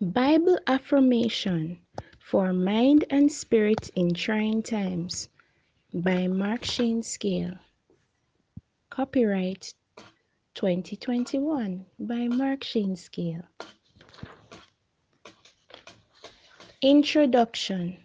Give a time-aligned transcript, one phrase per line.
[0.00, 1.80] Bible Affirmation
[2.20, 5.28] for Mind and Spirit in Trying Times
[5.92, 7.54] by Mark Shane Scale.
[8.90, 9.74] Copyright
[10.54, 13.42] 2021 by Mark Shane Scale.
[16.80, 17.96] Introduction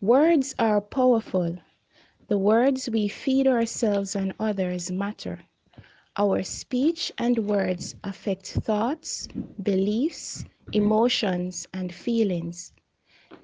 [0.00, 1.58] Words are powerful.
[2.28, 5.38] The words we feed ourselves and others matter.
[6.18, 9.28] Our speech and words affect thoughts,
[9.62, 12.72] beliefs, emotions, and feelings.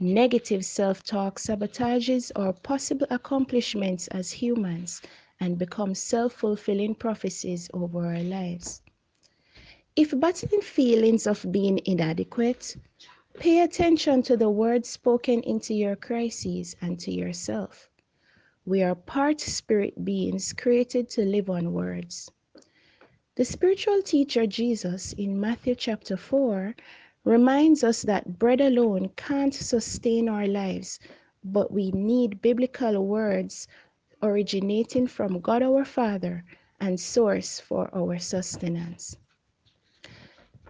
[0.00, 5.02] Negative self talk sabotages our possible accomplishments as humans
[5.38, 8.82] and becomes self fulfilling prophecies over our lives.
[9.96, 12.76] If battling feelings of being inadequate,
[13.38, 17.90] pay attention to the words spoken into your crises and to yourself.
[18.64, 22.30] We are part spirit beings created to live on words.
[23.34, 26.76] The spiritual teacher Jesus in Matthew chapter 4
[27.24, 31.00] reminds us that bread alone can't sustain our lives,
[31.42, 33.66] but we need biblical words
[34.22, 36.44] originating from God our Father
[36.78, 39.16] and source for our sustenance.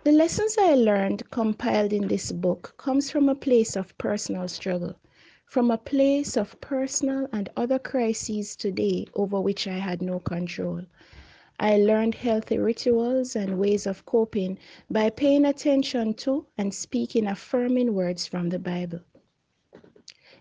[0.04, 4.94] The lessons I learned compiled in this book comes from a place of personal struggle,
[5.46, 10.82] from a place of personal and other crises today over which I had no control.
[11.62, 14.58] I learned healthy rituals and ways of coping
[14.90, 18.98] by paying attention to and speaking affirming words from the Bible.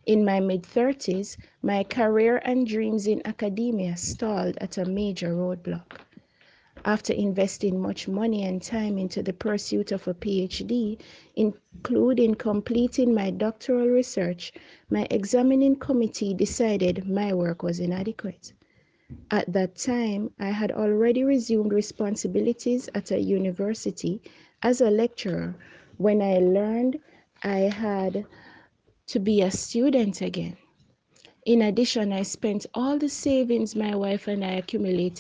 [0.08, 6.02] In my mid 30s, my career and dreams in academia stalled at a major roadblock.
[6.84, 11.00] After investing much money and time into the pursuit of a PhD,
[11.36, 14.54] including completing my doctoral research,
[14.90, 18.54] my examining committee decided my work was inadequate.
[19.32, 24.22] At that time, I had already resumed responsibilities at a university
[24.62, 25.56] as a lecturer
[25.98, 27.00] when I learned
[27.44, 28.26] I had
[29.08, 30.58] to be a student again.
[31.46, 35.18] In addition, I spent all the savings my wife and I accumulated